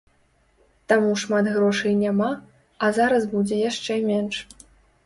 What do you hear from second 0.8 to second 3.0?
Таму шмат грошай няма, а